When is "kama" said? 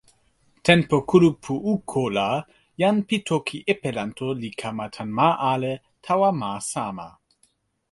4.59-4.85